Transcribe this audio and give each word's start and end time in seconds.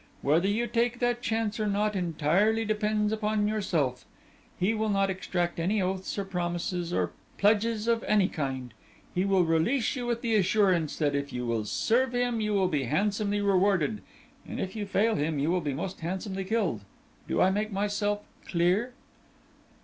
Whether 0.23 0.47
you 0.47 0.65
take 0.65 0.97
that 0.97 1.21
chance 1.21 1.59
or 1.59 1.67
not 1.67 1.95
entirely 1.95 2.65
depends 2.65 3.13
upon 3.13 3.47
yourself. 3.47 4.03
He 4.59 4.73
will 4.73 4.89
not 4.89 5.11
extract 5.11 5.59
any 5.59 5.79
oaths 5.79 6.17
or 6.17 6.25
promises 6.25 6.91
or 6.91 7.11
pledges 7.37 7.87
of 7.87 8.03
any 8.05 8.27
kind; 8.27 8.73
he 9.13 9.25
will 9.25 9.43
release 9.45 9.95
you 9.95 10.07
with 10.07 10.21
the 10.23 10.33
assurance 10.33 10.97
that 10.97 11.13
if 11.13 11.31
you 11.31 11.45
will 11.45 11.65
serve 11.65 12.13
him 12.15 12.41
you 12.41 12.55
will 12.55 12.67
be 12.67 12.85
handsomely 12.85 13.41
rewarded, 13.41 14.01
and 14.43 14.59
if 14.59 14.75
you 14.75 14.87
fail 14.87 15.13
him 15.13 15.37
you 15.37 15.51
will 15.51 15.61
be 15.61 15.71
most 15.71 15.99
handsomely 15.99 16.45
killed; 16.45 16.81
do 17.27 17.39
I 17.39 17.51
make 17.51 17.71
myself 17.71 18.23
clear?" 18.47 18.93